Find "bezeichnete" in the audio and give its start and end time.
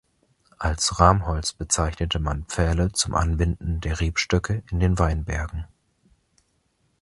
1.53-2.17